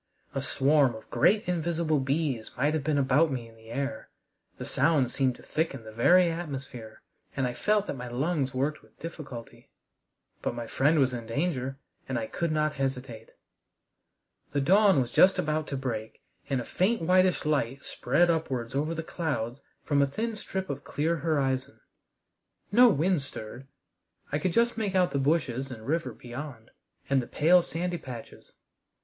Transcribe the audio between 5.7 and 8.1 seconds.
the very atmosphere, and I felt that my